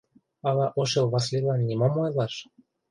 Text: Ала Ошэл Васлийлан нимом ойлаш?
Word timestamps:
Ала 0.49 0.67
Ошэл 0.81 1.05
Васлийлан 1.13 1.61
нимом 1.67 1.93
ойлаш? 2.03 2.33